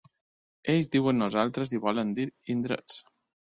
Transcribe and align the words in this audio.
Ells 0.73 0.89
diuen 0.95 1.19
nosaltres 1.25 1.75
i 1.79 1.83
volen 1.85 2.17
dir 2.23 2.27
indrets. 2.57 3.01